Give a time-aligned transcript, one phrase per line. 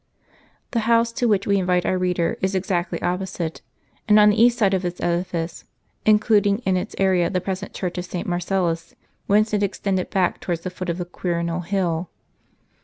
[0.71, 3.61] The house to which we invite our reader is exactly oppo site,
[4.07, 5.63] and on the east side of this edifice,
[6.07, 8.25] including in its area the present church of St.
[8.27, 8.95] Marcellus,
[9.27, 12.09] whence it extended back towards the foot of the Quirinal hill.